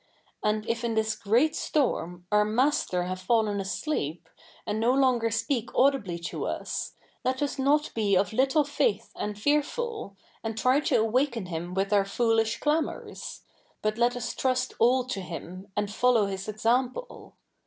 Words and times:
And 0.43 0.67
if 0.67 0.83
in 0.83 0.95
this 0.95 1.15
great 1.15 1.55
storm 1.55 2.25
our 2.31 2.43
Master 2.43 3.03
have 3.03 3.21
fallen 3.21 3.61
asleep, 3.61 4.29
a?id 4.65 4.77
no 4.79 4.95
lo 4.95 5.11
tiger 5.11 5.29
speak 5.29 5.69
audibly 5.75 6.17
to 6.17 6.47
us, 6.47 6.95
let 7.23 7.43
us 7.43 7.59
not 7.59 7.93
be 7.93 8.15
of 8.15 8.33
little 8.33 8.63
faith 8.63 9.11
and 9.15 9.37
fea?ful, 9.39 10.17
and 10.43 10.57
t?y 10.57 10.77
86 10.77 10.89
THE 10.89 10.95
NEW 10.95 11.01
REPUBLIC 11.03 11.03
[bk. 11.03 11.03
ii 11.03 11.03
to 11.03 11.03
awaken 11.03 11.45
Him 11.45 11.75
ivith 11.75 11.93
our 11.93 12.05
foolish 12.05 12.59
clamours; 12.59 13.41
but 13.83 13.99
let 13.99 14.13
tis 14.13 14.33
trust 14.33 14.73
all 14.79 15.03
to 15.05 15.21
him, 15.21 15.67
andfolloiv 15.77 16.31
His 16.31 16.47
example. 16.47 17.35